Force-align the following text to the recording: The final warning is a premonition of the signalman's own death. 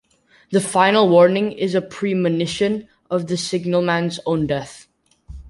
The 0.49 0.59
final 0.61 1.09
warning 1.09 1.51
is 1.51 1.75
a 1.75 1.79
premonition 1.81 2.87
of 3.11 3.27
the 3.27 3.37
signalman's 3.37 4.19
own 4.25 4.47
death. 4.47 4.87